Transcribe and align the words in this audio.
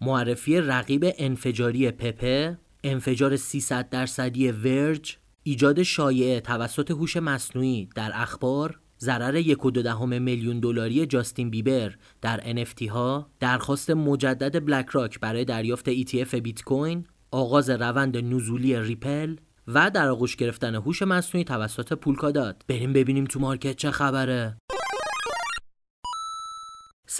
معرفی 0.00 0.60
رقیب 0.60 1.04
انفجاری 1.18 1.90
پپه 1.90 2.58
انفجار 2.84 3.36
300 3.36 3.88
درصدی 3.88 4.50
ورج 4.50 5.16
ایجاد 5.42 5.82
شایعه 5.82 6.40
توسط 6.40 6.90
هوش 6.90 7.16
مصنوعی 7.16 7.88
در 7.94 8.10
اخبار 8.14 8.80
ضرر 9.00 9.36
یک 9.36 9.64
و 9.64 9.70
دهم 9.70 10.22
میلیون 10.22 10.60
دلاری 10.60 11.06
جاستین 11.06 11.50
بیبر 11.50 11.94
در 12.20 12.64
NFT 12.64 12.88
ها 12.88 13.30
درخواست 13.40 13.90
مجدد 13.90 14.66
بلک 14.66 14.88
راک 14.88 15.20
برای 15.20 15.44
دریافت 15.44 15.90
ETF 15.94 16.34
بیت 16.34 16.62
کوین 16.62 17.04
آغاز 17.30 17.70
روند 17.70 18.16
نزولی 18.16 18.80
ریپل 18.80 19.36
و 19.66 19.90
در 19.90 20.08
آغوش 20.08 20.36
گرفتن 20.36 20.74
هوش 20.74 21.02
مصنوعی 21.02 21.44
توسط 21.44 21.92
پولکادات. 21.92 22.56
بریم 22.68 22.92
ببینیم 22.92 23.24
تو 23.24 23.40
مارکت 23.40 23.76
چه 23.76 23.90
خبره. 23.90 24.56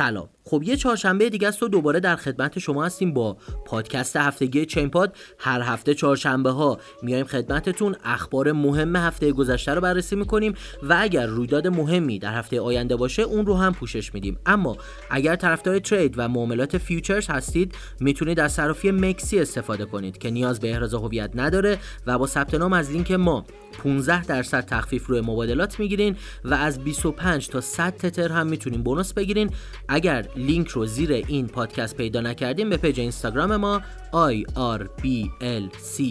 سلام. 0.00 0.28
خب 0.44 0.62
یه 0.62 0.76
چهارشنبه 0.76 1.30
دیگه 1.30 1.48
است 1.48 1.62
و 1.62 1.68
دوباره 1.68 2.00
در 2.00 2.16
خدمت 2.16 2.58
شما 2.58 2.84
هستیم 2.84 3.14
با 3.14 3.36
پادکست 3.66 4.16
هفتگی 4.16 4.66
چین 4.66 4.90
پاد 4.90 5.16
هر 5.38 5.60
هفته 5.60 5.94
چهارشنبه 5.94 6.50
ها 6.50 6.78
میایم 7.02 7.26
خدمتتون. 7.26 7.96
اخبار 8.04 8.52
مهم 8.52 8.96
هفته 8.96 9.32
گذشته 9.32 9.74
رو 9.74 9.80
بررسی 9.80 10.16
می‌کنیم 10.16 10.54
و 10.82 10.96
اگر 11.00 11.26
رویداد 11.26 11.66
مهمی 11.66 12.18
در 12.18 12.34
هفته 12.34 12.60
آینده 12.60 12.96
باشه 12.96 13.22
اون 13.22 13.46
رو 13.46 13.56
هم 13.56 13.72
پوشش 13.72 14.14
میدیم. 14.14 14.38
اما 14.46 14.76
اگر 15.10 15.36
طرفدار 15.36 15.78
trade 15.78 16.14
و 16.16 16.28
معاملات 16.28 16.78
futures 16.78 17.30
هستید 17.30 17.74
می‌تونید 18.00 18.40
از 18.40 18.52
صرافی 18.52 18.90
مکسی 18.90 19.38
استفاده 19.38 19.84
کنید 19.84 20.18
که 20.18 20.30
نیاز 20.30 20.60
به 20.60 20.70
احراز 20.70 20.94
هویت 20.94 21.30
نداره 21.34 21.78
و 22.06 22.18
با 22.18 22.26
ثبت 22.26 22.54
نام 22.54 22.72
از 22.72 22.90
لینک 22.90 23.12
ما 23.12 23.44
15 23.84 24.24
درصد 24.24 24.64
تخفیف 24.64 25.06
روی 25.06 25.20
مبادلات 25.20 25.80
می‌گیرین 25.80 26.16
و 26.44 26.54
از 26.54 26.84
25 26.84 27.48
تا 27.48 27.60
100 27.60 27.96
تتر 27.96 28.32
هم 28.32 28.46
می‌تونین 28.46 28.82
bonus 28.82 29.12
بگیرین. 29.12 29.50
اگر 29.92 30.26
لینک 30.36 30.68
رو 30.68 30.86
زیر 30.86 31.12
این 31.12 31.46
پادکست 31.46 31.96
پیدا 31.96 32.20
نکردین 32.20 32.70
به 32.70 32.76
page 32.76 33.00
اینستاگرام 33.00 33.56
ما 33.56 33.82
IRBLC 34.12 36.02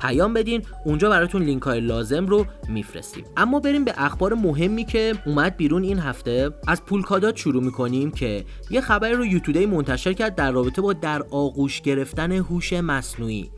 پیام 0.00 0.34
بدین. 0.34 0.62
اونجا 0.84 1.10
براتون 1.10 1.42
لینک 1.42 1.62
های 1.62 1.80
لازم 1.80 2.26
رو 2.26 2.46
میفرستیم. 2.68 3.24
اما 3.36 3.60
بریم 3.60 3.84
به 3.84 3.94
اخبار 3.96 4.34
مهمی 4.34 4.84
که 4.84 5.14
اومد 5.26 5.56
بیرون 5.56 5.82
این 5.82 5.98
هفته. 5.98 6.50
از 6.68 6.84
پولکادات 6.84 7.36
شروع 7.36 7.62
می‌کنیم 7.62 8.10
که 8.10 8.44
یه 8.70 8.80
خبری 8.80 9.14
رو 9.14 9.26
U.Today 9.26 9.66
منتشر 9.66 10.12
کرد 10.12 10.34
در 10.34 10.52
رابطه 10.52 10.82
با 10.82 10.92
در 10.92 11.22
آغوش 11.30 11.80
گرفتن 11.80 12.32
هوش 12.32 12.72
مصنوعی. 12.72 13.50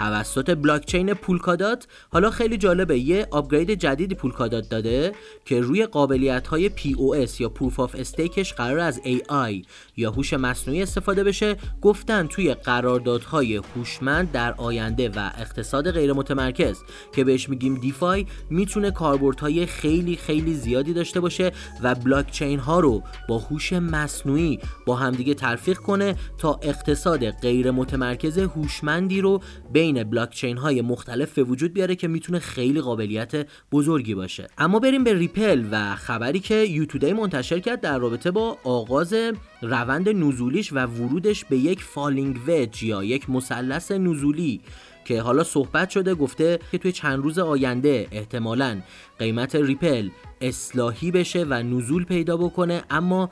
توسط 0.00 0.50
بلاکچین 0.50 1.14
پولکادات. 1.14 1.86
حالا 2.12 2.30
خیلی 2.30 2.56
جالبه 2.56 2.98
یه 2.98 3.26
upgrade 3.30 3.70
جدیدی 3.70 4.14
پولکادات 4.14 4.68
داده 4.68 5.12
که 5.44 5.60
روی 5.60 5.86
قابلیت 5.86 6.46
های 6.46 6.70
POS 6.70 7.40
یا 7.40 7.48
proof 7.48 7.80
of 7.80 7.94
stake 7.98 8.38
ش 8.38 8.54
قراره 8.54 8.78
از 8.78 9.00
AI 9.04 9.66
یا 9.96 10.10
هوش 10.10 10.32
مصنوعی 10.32 10.82
استفاده 10.82 11.24
بشه. 11.24 11.56
گفتن 11.82 12.26
توی 12.26 12.54
قراردادهای 12.54 13.56
هوشمند 13.56 14.32
در 14.32 14.52
آینده 14.52 15.08
و 15.08 15.30
اقتصاد 15.38 15.90
غیر 15.90 16.12
متمرکز 16.12 16.78
که 17.12 17.24
بهش 17.24 17.48
میگیم 17.48 17.74
DeFi 17.74 18.26
می‌تونه 18.50 18.90
کاربردهای 18.90 19.66
خیلی 19.66 20.16
خیلی 20.16 20.54
زیادی 20.54 20.92
داشته 20.92 21.20
باشه 21.20 21.52
و 21.82 21.94
بلاکچین 21.94 22.58
ها 22.58 22.80
رو 22.80 23.02
با 23.28 23.38
هوش 23.38 23.72
مصنوعی 23.72 24.58
با 24.86 24.96
همدیگه 24.96 25.34
تلفیق 25.34 25.78
کنه 25.78 26.16
تا 26.38 26.60
اقتصاد 26.62 27.30
غیر 27.30 27.70
متمرکز 27.70 28.38
هوشمندی 28.38 29.20
رو 29.20 29.40
بین 29.72 29.89
بلاکچین 29.92 30.56
های 30.56 30.82
مختلف 30.82 31.34
به 31.34 31.42
وجود 31.42 31.72
بیاره 31.72 31.96
که 31.96 32.08
می‌تونه 32.08 32.38
خیلی 32.38 32.80
قابلیت 32.80 33.46
بزرگی 33.72 34.14
باشه. 34.14 34.48
اما 34.58 34.78
بریم 34.78 35.04
به 35.04 35.14
ریپل 35.14 35.64
و 35.70 35.96
خبری 35.96 36.40
که 36.40 36.54
U.Today 36.54 37.12
منتشر 37.12 37.58
کرد 37.58 37.80
در 37.80 37.98
رابطه 37.98 38.30
با 38.30 38.58
آغاز 38.64 39.14
روند 39.62 40.08
نزولیش 40.08 40.72
و 40.72 40.86
ورودش 40.86 41.44
به 41.44 41.56
یک 41.56 41.82
falling 41.82 42.40
wedge 42.46 42.82
یا 42.82 43.04
یک 43.04 43.30
مثلث 43.30 43.90
نزولی 43.90 44.60
که 45.04 45.20
حالا 45.20 45.44
صحبت 45.44 45.90
شده 45.90 46.14
گفته 46.14 46.58
که 46.72 46.78
توی 46.78 46.92
چند 46.92 47.22
روز 47.22 47.38
آینده 47.38 48.08
احتمالا 48.12 48.80
قیمت 49.18 49.54
ریپل 49.54 50.10
اصلاحی 50.40 51.10
بشه 51.10 51.44
و 51.48 51.62
نزول 51.62 52.04
پیدا 52.04 52.36
بکنه. 52.36 52.82
اما 52.90 53.30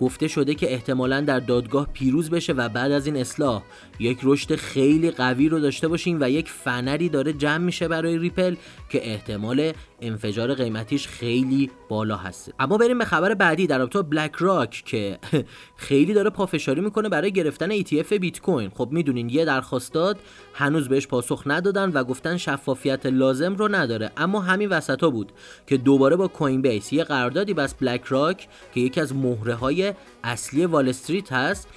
گفته 0.00 0.28
شده 0.28 0.54
که 0.54 0.72
احتمالا 0.72 1.20
در 1.20 1.40
دادگاه 1.40 1.88
پیروز 1.92 2.30
بشه 2.30 2.52
و 2.52 2.68
بعد 2.68 2.92
از 2.92 3.06
این 3.06 3.16
اصلاح 3.16 3.62
یک 3.98 4.18
رشد 4.22 4.54
خیلی 4.54 5.10
قوی 5.10 5.48
رو 5.48 5.60
داشته 5.60 5.88
باشیم 5.88 6.18
و 6.20 6.30
یک 6.30 6.50
فنری 6.50 7.08
داره 7.08 7.32
جمع 7.32 7.64
میشه 7.64 7.88
برای 7.88 8.18
ریپل 8.18 8.54
که 8.88 9.10
احتمال 9.10 9.72
انفجار 10.00 10.54
قیمتیش 10.54 11.08
خیلی 11.08 11.70
بالا 11.88 12.16
هست 12.16 12.52
اما 12.58 12.78
بریم 12.78 12.98
به 12.98 13.04
خبر 13.04 13.34
بعدی 13.34 13.66
در 13.66 13.78
رابطه 13.78 14.02
بلک 14.02 14.32
راک 14.38 14.82
که 14.86 15.18
خیلی 15.76 16.14
داره 16.14 16.30
پافشاری 16.30 16.80
می‌کنه 16.80 17.08
برای 17.08 17.32
گرفتن 17.32 17.80
ETF 17.80 18.12
بیت 18.12 18.40
کوین 18.40 18.70
خب 18.70 18.88
می‌دونین 18.92 19.28
یه 19.28 19.44
درخواست 19.44 19.92
داد 19.92 20.18
هنوز 20.54 20.88
بهش 20.88 21.06
پاسخ 21.06 21.42
ندادن 21.46 21.92
و 21.92 22.04
گفتن 22.04 22.36
شفافیت 22.36 23.06
لازم 23.06 23.54
رو 23.54 23.74
نداره. 23.74 24.10
اما 24.16 24.40
همین 24.40 24.68
وسطا 24.68 25.10
بود 25.10 25.32
که 25.66 25.76
دوباره 25.76 26.16
با 26.16 26.28
کوین 26.28 26.62
بیس 26.62 26.92
یه 26.92 27.04
قراردادی 27.04 27.54
بست 27.54 27.74
بلک 27.74 28.04
راک 28.04 28.48
که 28.74 28.80
یکی 28.80 29.00
از 29.00 29.14
مهره 29.16 29.54
های 29.54 29.94
اصلی 30.24 30.66
وال 30.66 30.88
استریت 30.88 31.32
هست 31.32 31.68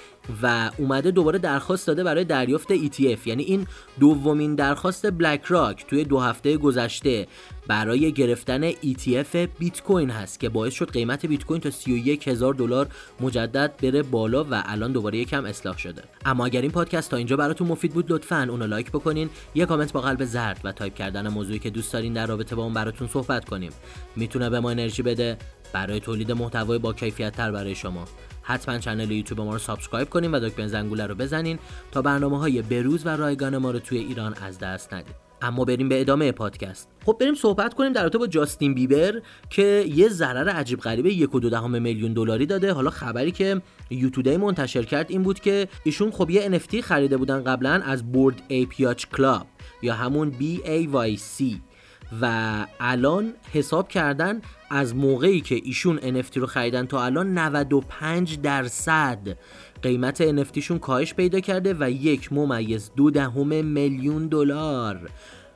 و 0.42 0.70
اومده 0.78 1.10
دوباره 1.10 1.38
درخواست 1.38 1.86
داده 1.86 2.04
برای 2.04 2.24
دریافت 2.24 2.76
ETF 2.76 3.26
یعنی 3.26 3.42
این 3.42 3.66
دومین 4.00 4.54
درخواست 4.54 5.10
بلک 5.10 5.44
راک 5.44 5.86
توی 5.86 6.04
دو 6.04 6.20
هفته 6.20 6.56
گذشته 6.56 7.26
برای 7.66 8.12
گرفتن 8.12 8.72
ETF 8.72 9.36
بیت 9.58 9.82
کوین 9.82 10.10
هست 10.10 10.40
که 10.40 10.48
باعث 10.48 10.74
شد 10.74 10.90
قیمت 10.90 11.26
بیت 11.26 11.44
کوین 11.44 11.60
تا 11.60 11.70
31 11.70 12.28
هزار 12.28 12.54
دلار 12.54 12.88
مجدد 13.20 13.72
بره 13.82 14.02
بالا 14.02 14.44
و 14.44 14.62
الان 14.66 14.92
دوباره 14.92 15.18
یکم 15.18 15.44
اصلاح 15.44 15.78
شده. 15.78 16.02
اما 16.24 16.46
اگر 16.46 16.60
این 16.60 16.70
پادکست 16.70 17.10
تا 17.10 17.16
اینجا 17.16 17.36
براتون 17.36 17.68
مفید 17.68 17.92
بود 17.92 18.12
لطفا 18.12 18.46
اونو 18.50 18.66
لایک 18.66 18.90
بکنین 18.90 19.30
یه 19.54 19.66
کامنت 19.66 19.92
با 19.92 20.00
قلب 20.00 20.24
زرد 20.24 20.60
و 20.64 20.72
تایپ 20.72 20.94
کردن 20.94 21.28
موضوعی 21.28 21.58
که 21.58 21.70
دوست 21.70 21.92
دارین 21.92 22.12
در 22.12 22.26
رابطه 22.26 22.56
با 22.56 22.62
اون 22.62 22.74
براتون 22.74 23.08
صحبت 23.08 23.44
کنیم. 23.44 23.72
می‌تونه 24.16 24.50
به 24.50 24.60
ما 24.60 24.70
انرژی 24.70 25.02
بده. 25.02 25.38
برای 25.72 26.00
تولید 26.00 26.32
محتوای 26.32 26.78
با 26.78 26.92
کیفیت 26.92 27.32
تر 27.32 27.52
برای 27.52 27.74
شما. 27.74 28.04
حتما 28.42 28.78
channel 28.78 29.10
یوتیوب 29.10 29.40
ما 29.40 29.52
رو 29.52 29.58
subscribe 29.58 30.10
کنین 30.10 30.30
و 30.30 30.40
دکمه 30.40 30.66
زنگوله 30.66 31.06
رو 31.06 31.14
بزنین 31.14 31.58
تا 31.92 32.02
برنامه 32.02 32.38
های 32.38 32.62
بروز 32.62 33.06
و 33.06 33.08
رایگان 33.08 33.58
ما 33.58 33.70
رو 33.70 33.78
توی 33.78 33.98
ایران 33.98 34.34
از 34.34 34.58
دست 34.58 34.94
ندید. 34.94 35.24
اما 35.42 35.64
بریم 35.64 35.88
به 35.88 36.00
ادامه 36.00 36.32
پادکست. 36.32 36.88
خب 37.06 37.16
بریم 37.20 37.34
صحبت 37.34 37.74
کنیم 37.74 37.92
در 37.92 38.02
رابطه 38.02 38.18
با 38.18 38.26
جاستین 38.26 38.74
بیبر 38.74 39.22
که 39.50 39.84
یه 39.94 40.08
ضرر 40.08 40.48
عجیب 40.48 40.80
غریبه 40.80 41.12
یک 41.12 41.34
و 41.34 41.40
دو 41.40 41.50
دهم 41.50 41.82
میلیون 41.82 42.12
دلاری 42.12 42.46
داده. 42.46 42.72
حالا 42.72 42.90
خبری 42.90 43.32
که 43.32 43.62
U.Today 43.90 44.36
منتشر 44.36 44.82
کرد 44.82 45.10
این 45.10 45.22
بود 45.22 45.40
که 45.40 45.68
ایشون 45.84 46.10
خب 46.10 46.30
یه 46.30 46.58
NFT 46.58 46.76
خریده 46.80 47.16
بودن 47.16 47.44
قبلا 47.44 47.70
از 47.70 48.12
Bored 48.12 48.42
Ape 48.48 48.70
Yacht 48.70 49.06
Club 49.06 49.46
یا 49.82 49.94
همون 49.94 50.32
BAYC 50.32 51.44
و 52.20 52.66
الان 52.80 53.34
حساب 53.52 53.88
کردن 53.88 54.42
از 54.70 54.96
موقعی 54.96 55.40
که 55.40 55.60
ایشون 55.64 55.98
NFT 55.98 56.36
رو 56.36 56.46
خریدن 56.46 56.86
تا 56.86 57.04
الان 57.04 57.38
95 57.38 58.40
درصد 58.40 59.38
قیمت 59.82 60.44
NFTشون 60.44 60.78
کاهش 60.78 61.14
پیدا 61.14 61.40
کرده 61.40 61.76
و 61.80 61.90
یک 61.90 62.32
ممیز 62.32 62.90
دو 62.96 63.10
دهم 63.10 63.64
میلیون 63.64 64.28
دلار 64.28 65.10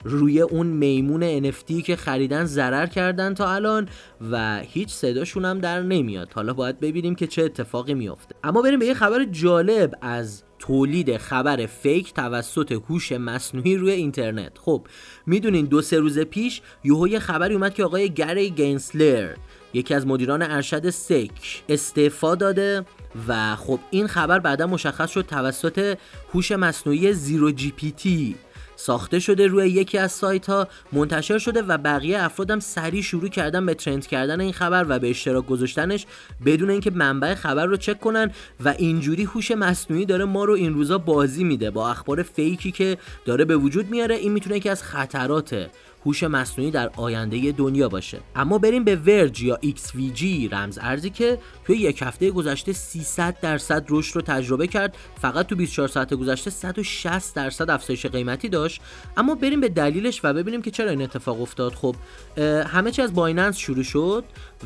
روی 0.05 0.41
اون 0.41 0.67
میمون 0.67 1.51
NFT 1.51 1.83
که 1.83 1.97
خریدن 1.97 2.45
ضرر 2.45 2.87
کردن 2.87 3.35
تا 3.35 3.55
الان 3.55 3.89
و 4.31 4.59
هیچ 4.59 4.89
صداشون 4.89 5.45
هم 5.45 5.59
در 5.59 5.83
نمیاد. 5.83 6.33
حالا 6.33 6.55
باید 6.55 6.81
ببینیم 6.81 7.15
که 7.15 7.27
چه 7.27 7.43
اتفاقی 7.43 7.95
میافته. 7.95 8.35
اما 8.45 8.63
بریم 8.63 8.79
به 8.79 8.87
یه 8.87 8.95
خبر 8.95 9.25
جالب 9.25 9.95
از 10.01 10.43
تولید 10.59 11.17
خبر 11.17 11.67
فیک 11.67 12.15
توسط 12.15 12.73
هوش 12.73 13.13
مصنوعی 13.13 13.77
روی 13.77 13.91
اینترنت. 13.91 14.59
خب 14.59 14.87
می‌دونین 15.27 15.67
دو 15.67 15.83
سه 15.83 15.99
روز 15.99 16.19
پیش 16.19 16.61
یهو 16.85 17.09
یه 17.09 17.19
خبری 17.19 17.55
اومد 17.55 17.75
که 17.75 17.85
آقای 17.85 18.11
گری 18.11 18.51
گینسلر 18.51 19.35
یکی 19.75 19.95
از 19.95 20.07
مدیران 20.07 20.43
ارشد 20.43 20.91
SEC 20.91 21.63
استعفا 21.69 22.35
داده 22.35 22.85
و 23.29 23.57
خب 23.57 23.79
این 23.91 24.07
خبر 24.07 24.39
بعدا 24.39 24.67
مشخص 24.67 25.11
شد 25.11 25.27
توسط 25.27 25.99
هوش 26.35 26.53
مصنوعی 26.53 27.13
ZeroGPT. 27.13 28.37
ساخته 28.79 29.19
شده 29.19 29.47
روی 29.47 29.69
یکی 29.69 29.99
از 29.99 30.13
سایت 30.13 30.47
ها 30.47 30.69
منتشر 30.93 31.39
شده 31.39 31.63
و 31.63 31.79
بقیه 31.79 32.23
افرادم 32.23 32.61
سریع 32.61 33.03
شروع 33.03 33.29
کردن 33.29 33.67
به 33.67 33.75
trend 33.75 34.07
کردن 34.07 34.41
این 34.41 34.53
خبر 34.53 34.87
و 34.89 34.99
به 34.99 35.11
اشتراک 35.11 35.47
گذاشتنش 35.47 36.07
بدون 36.47 36.71
اینکه 36.71 36.91
منبع 36.91 37.35
خبر 37.35 37.67
رو 37.67 37.77
چک 37.77 38.01
کنن 38.01 38.31
و 38.65 38.75
اینجوری 38.79 39.25
هوش 39.25 39.51
مصنوعی 39.51 40.05
داره 40.05 40.25
ما 40.25 40.45
رو 40.45 40.55
این 40.55 40.75
روزا 40.75 40.99
بازی 40.99 41.45
میده 41.45 41.71
با 41.71 41.91
اخبار 41.91 42.23
fake 42.23 42.63
ی 42.63 42.73
که 42.73 42.99
داره 43.25 43.45
به 43.45 43.57
وجود 43.57 43.91
میاره. 43.91 44.15
این 44.15 44.33
می‌تونه 44.33 44.61
که 44.61 44.71
از 44.71 44.83
خطرات 44.83 45.71
هوش 46.07 46.23
مصنوعی 46.23 46.71
در 46.71 46.91
آینده 46.97 47.53
دنیا 47.53 47.89
باشه. 47.89 48.21
اما 48.37 48.59
بریم 48.59 48.85
به 48.85 48.97
ورج 48.97 49.43
یا 49.43 49.59
XVG 49.63 50.53
رمز 50.53 50.79
ارزی 50.83 51.11
که 51.11 51.39
توی 51.65 51.77
یک 51.77 52.03
هفته 52.03 52.31
گذشته 52.31 52.73
300 52.73 53.41
درصد 53.41 53.85
رشد 53.89 54.17
رو 54.17 54.23
تجربه 54.23 54.67
کرد. 54.67 54.97
فقط 55.21 55.47
تو 55.47 55.57
24 55.57 55.89
ساعت 55.89 56.15
گذشته 56.15 56.51
160 56.51 57.35
درصد 57.35 57.71
افزایش 57.71 58.07
قیمتی 58.07 58.49
داشت. 58.49 58.81
اما 59.17 59.35
بریم 59.35 59.61
به 59.61 59.69
دلیلش 59.69 60.21
و 60.25 60.33
ببینیم 60.33 60.63
که 60.63 60.71
چرا 60.71 60.91
این 60.91 61.03
اتفاق 61.03 61.43
افتاد. 61.43 61.75
خب 61.75 61.97
همه 62.67 62.91
چی 62.91 63.03
از 63.03 63.15
بایننس 63.15 63.57
شروع 63.57 63.83
شد 63.83 64.25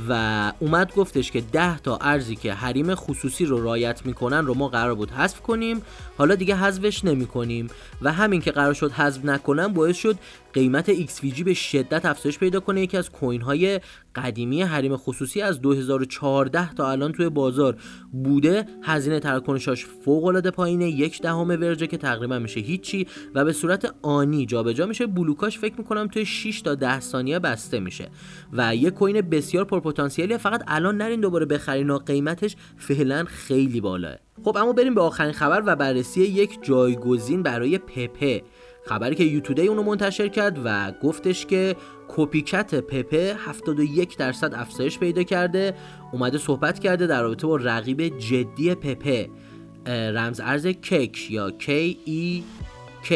و 0.09 0.53
اومد 0.59 0.95
گفتش 0.95 1.31
که 1.31 1.41
10 1.41 1.79
تا 1.79 1.97
ارزی 1.97 2.37
که 2.37 2.53
حریم 2.53 2.95
خصوصی 2.95 3.45
رو 3.45 3.63
رعایت 3.65 4.07
می‌کنن 4.07 4.47
رو 4.47 4.55
ما 4.55 4.69
قرار 4.69 4.95
بود 4.95 5.11
حذف 5.11 5.41
کنیم. 5.41 5.83
حالا 6.19 6.35
دیگه 6.35 6.57
حذفش 6.57 7.05
نمی‌کنیم. 7.05 7.69
و 8.03 8.13
همین 8.13 8.41
که 8.41 8.51
قرار 8.51 8.75
شد 8.75 8.93
حذف 8.93 9.25
نکنم 9.25 9.73
باعث 9.73 9.97
شد 9.97 10.19
قیمت 10.53 11.07
XVG 11.07 11.22
به 11.31 11.55
شدت 11.55 12.05
افزایش 12.05 12.39
پیدا 12.39 12.61
کنه. 12.61 12.81
یکی 12.81 12.97
از 12.97 13.11
کوین 13.11 13.41
های 13.41 13.81
قدیمی 14.15 14.63
حریم 14.63 14.97
خصوصی 14.97 15.43
از 15.43 15.61
2014 15.61 16.75
تا 16.75 16.91
الان 16.91 17.13
توی 17.13 17.29
بازار 17.29 17.77
بوده. 18.13 18.67
هزینه 18.83 19.21
تراکنشاش 19.21 19.87
فوق 19.87 20.25
العاده 20.25 20.51
پایینه. 20.51 20.91
یک 20.91 21.23
دهم 21.23 21.49
ورجه 21.49 21.87
که 21.87 21.97
تقریبا 21.97 22.39
میشه 22.39 22.61
هیچی. 22.61 23.07
و 23.35 23.45
به 23.45 23.53
صورت 23.53 23.95
آنی 24.03 24.47
جابجا 24.47 24.87
میشه. 24.87 25.07
بلوکاش 25.07 25.59
فکر 25.59 25.75
می‌کنم 25.79 26.07
توی 26.07 26.25
6 26.25 26.61
تا 26.61 26.75
10 26.75 27.01
ثانیه 27.01 27.39
بسته 27.39 27.81
میشه. 27.81 28.09
و 28.53 28.77
یه 28.77 28.91
کوین 28.91 29.21
بسیار 29.21 29.65
پرپتانسیلی 29.65 30.39
فقط 30.39 30.63
الان 30.67 30.97
نرین 30.97 31.21
دوباره 31.21 31.47
بخرین 31.47 31.91
و 31.91 31.99
قیمتش 31.99 32.57
فعلا 32.77 33.25
خیلی 33.25 33.81
بالاه 33.81 34.17
خب 34.45 34.57
اما 34.57 34.73
بریم 34.73 34.95
به 34.95 35.01
آخرین 35.01 35.33
خبر 35.33 35.63
و 35.67 35.77
بررسی 35.77 36.23
یک 36.23 36.59
جایگزین 36.63 37.43
برای 37.43 37.79
پپه. 37.79 38.43
خبری 38.85 39.15
که 39.15 39.25
یوتودی 39.25 39.67
اونو 39.67 39.83
منتشر 39.83 40.29
کرد 40.29 40.59
و 40.65 40.93
گفتش 41.03 41.47
که 41.47 41.77
کپیکت 42.09 42.75
پپه 42.75 43.37
71 43.47 44.17
درصد 44.17 44.55
افزایش 44.55 44.99
پیدا 44.99 45.23
کرده 45.23 45.75
اومده 46.13 46.39
صحبت 46.39 46.79
کرده 46.79 47.07
در 47.07 47.23
رابطه 47.23 47.47
با 47.47 47.57
رقیب 47.57 48.19
جدی 48.19 48.75
پپه 48.75 49.29
رمز 49.87 50.41
ارز 50.41 50.67
کیک 50.67 51.31
یا 51.31 51.53
K 51.59 51.71
E 52.07 52.43
K 53.09 53.13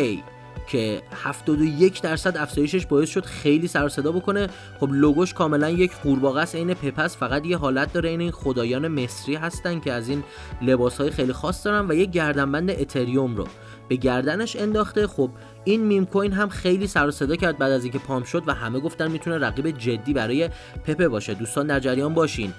که 0.67 1.03
71 1.25 2.03
درصد 2.03 2.37
افزایشش 2.37 2.87
باعث 2.87 3.09
شد 3.09 3.25
خیلی 3.25 3.69
سر 3.69 3.89
صدا 3.89 4.13
بکنه. 4.13 4.49
خب 4.81 4.89
لوگوش 4.93 5.35
کاملا 5.35 5.71
یک 5.71 5.93
قورباغه 5.93 6.41
است 6.41 6.55
عین 6.55 6.75
پپس 6.75 7.17
فقط 7.17 7.47
یه 7.47 7.57
حالت 7.57 7.93
داره 7.93 8.09
این 8.09 8.21
این 8.21 8.31
خدایان 8.31 8.89
مصری 8.89 9.35
هستن 9.35 9.81
که 9.81 9.93
از 9.93 10.09
این 10.09 10.25
لباس 10.63 11.01
های 11.01 11.11
خیلی 11.11 11.33
خاص 11.33 11.67
دارن 11.67 11.91
و 11.91 11.95
یه 11.95 12.05
گردنبند 12.05 12.71
اتریوم 12.71 13.37
رو. 13.37 13.47
به 13.89 13.97
گردنش 13.97 14.57
انداخته. 14.57 15.07
خب 15.07 15.31
این 15.65 15.85
meme 15.85 16.07
coin 16.07 16.33
هم 16.33 16.49
خیلی 16.49 16.87
سر 16.87 17.11
صدا 17.11 17.37
کرد 17.37 17.59
بعد 17.59 17.73
از 17.73 17.85
اینکه 17.85 17.99
pump 17.99 18.23
شد 18.25 18.43
و 18.47 18.55
همه 18.55 18.81
گفتن 18.81 19.11
می‌تونه 19.11 19.39
رقیب 19.39 19.71
جدی 19.71 20.13
برای 20.13 20.51
پپه 20.85 21.09
باشه. 21.09 21.35
دوستان 21.35 21.67
در 21.67 21.81
جریان 21.81 22.15
باشین. 22.15 22.53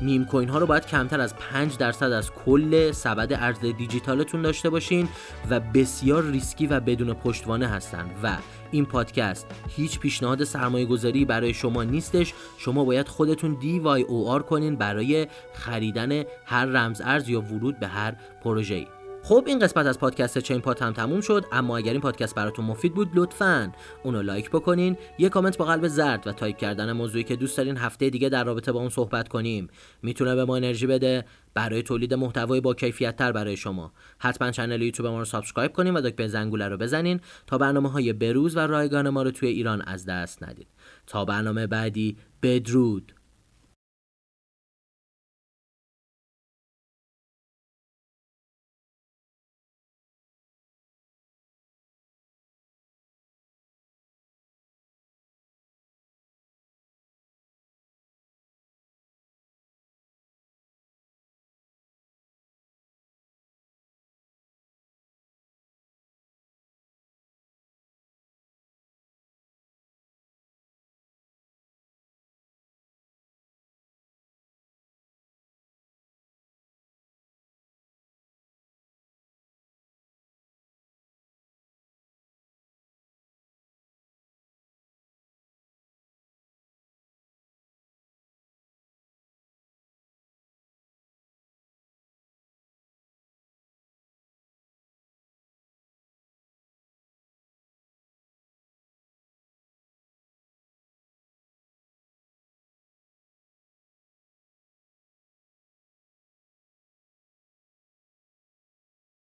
meme 0.00 0.24
coin 0.24 0.48
ها 0.48 0.58
رو 0.58 0.66
باید 0.66 0.86
کمتر 0.86 1.20
از 1.20 1.36
5 1.36 1.76
درصد 1.76 2.12
از 2.12 2.30
کل 2.30 2.92
سبد 2.92 3.32
ارز 3.32 3.60
دیجیتالتون 3.60 4.42
داشته 4.42 4.70
باشین 4.70 5.08
و 5.50 5.60
بسیار 5.60 6.22
ریسکی 6.22 6.66
و 6.66 6.80
بدون 6.80 7.14
پشتوانه 7.14 7.66
هستن. 7.66 8.10
و 8.22 8.36
این 8.70 8.86
پادکست 8.86 9.46
هیچ 9.68 9.98
پیشنهاد 9.98 10.44
سرمایه 10.44 10.86
گذاری 10.86 11.24
برای 11.24 11.54
شما 11.54 11.84
نیستش. 11.84 12.34
شما 12.58 12.84
باید 12.84 13.08
خودتون 13.08 13.58
DYOR 13.60 14.42
کنین 14.42 14.76
برای 14.76 15.26
خریدن 15.52 16.24
هر 16.44 16.66
رمز 16.66 17.00
ارز 17.04 17.28
یا 17.28 17.40
ورود 17.40 17.78
به 17.78 17.86
هر 17.86 18.14
پروژه‌ای. 18.44 18.86
خب 19.24 19.44
این 19.46 19.58
قسمت 19.58 19.86
از 19.86 19.98
پادکست 19.98 20.38
چین 20.38 20.60
پات 20.60 20.82
هم 20.82 20.92
تموم 20.92 21.20
شد 21.20 21.44
اما 21.52 21.76
اگر 21.76 21.92
این 21.92 22.00
پادکست 22.00 22.34
براتون 22.34 22.64
مفید 22.64 22.94
بود 22.94 23.10
لطفا 23.14 23.72
اونو 24.02 24.22
لایک 24.22 24.50
بکنین 24.50 24.96
یه 25.18 25.28
کامنت 25.28 25.58
با 25.58 25.64
قلب 25.64 25.88
زرد 25.88 26.26
و 26.26 26.32
تایپ 26.32 26.56
کردن 26.56 26.92
موضوعی 26.92 27.24
که 27.24 27.36
دوست 27.36 27.56
دارین 27.56 27.76
هفته 27.76 28.10
دیگه 28.10 28.28
در 28.28 28.44
رابطه 28.44 28.72
با 28.72 28.80
اون 28.80 28.88
صحبت 28.88 29.28
کنیم. 29.28 29.68
می‌تونه 30.02 30.34
به 30.34 30.44
ما 30.44 30.56
انرژی 30.56 30.86
بده 30.86 31.24
برای 31.54 31.82
تولید 31.82 32.14
محتوای 32.14 32.60
با 32.60 32.74
کیفیت 32.74 33.16
تر 33.16 33.32
برای 33.32 33.56
شما. 33.56 33.92
حتما 34.18 34.50
کانال 34.50 34.82
یوتیوب 34.82 35.08
ما 35.08 35.18
رو 35.18 35.24
subscribe 35.24 35.72
کنین 35.72 35.94
و 35.94 36.00
دکمه 36.00 36.28
زنگوله 36.28 36.68
رو 36.68 36.76
بزنین 36.76 37.20
تا 37.46 37.58
برنامه 37.58 37.90
های 37.90 38.12
بروز 38.12 38.56
و 38.56 38.60
رایگان 38.60 39.08
ما 39.08 39.22
رو 39.22 39.30
توی 39.30 39.48
ایران 39.48 39.82
از 39.82 40.06
دست 40.06 40.42
ندید. 40.42 40.68
تا 41.06 41.24
برنامه 41.24 41.66
بعدی 41.66 42.16
بدرود. 42.42 43.14